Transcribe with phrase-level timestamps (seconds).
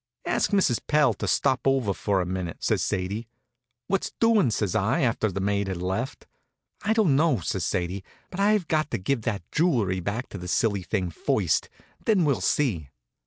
[0.25, 0.79] "Ask Mrs.
[0.87, 3.27] Pell to step over here for a minute," says Sadie.
[3.85, 6.25] "What's doing?" says I, after the maid had left.
[6.81, 8.03] "I don't know," says Sadie.
[8.33, 11.69] "I've got to give that jewelry back to the silly thing first;
[12.03, 12.89] then we'll see."